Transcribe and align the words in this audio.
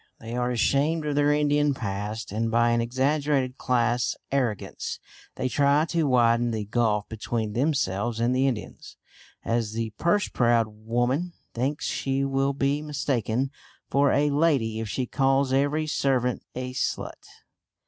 They 0.19 0.35
are 0.35 0.49
ashamed 0.49 1.05
of 1.05 1.13
their 1.13 1.31
Indian 1.31 1.75
past, 1.75 2.31
and 2.31 2.49
by 2.49 2.71
an 2.71 2.81
exaggerated 2.81 3.59
class 3.59 4.15
arrogance 4.31 4.99
they 5.35 5.47
try 5.47 5.85
to 5.89 6.07
widen 6.07 6.49
the 6.49 6.65
gulf 6.65 7.07
between 7.07 7.53
themselves 7.53 8.19
and 8.19 8.35
the 8.35 8.47
Indians, 8.47 8.97
as 9.45 9.73
the 9.73 9.91
purse 9.99 10.27
proud 10.27 10.65
woman 10.67 11.33
thinks 11.53 11.85
she 11.85 12.25
will 12.25 12.53
be 12.53 12.81
mistaken 12.81 13.51
for 13.91 14.11
a 14.11 14.31
lady 14.31 14.79
if 14.79 14.89
she 14.89 15.05
calls 15.05 15.53
every 15.53 15.85
servant 15.85 16.41
a 16.55 16.73
"slut." 16.73 17.27